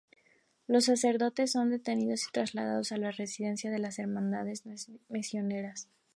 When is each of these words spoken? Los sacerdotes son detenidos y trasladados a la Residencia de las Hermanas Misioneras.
Los 0.65 0.85
sacerdotes 0.85 1.51
son 1.51 1.69
detenidos 1.69 2.25
y 2.27 2.31
trasladados 2.31 2.91
a 2.91 2.97
la 2.97 3.11
Residencia 3.11 3.69
de 3.69 3.77
las 3.77 3.99
Hermanas 3.99 4.63
Misioneras. 5.09 5.89